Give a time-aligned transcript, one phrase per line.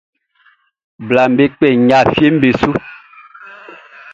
[1.07, 2.73] Blaʼm be kpɛ nɲa fieʼm be nun.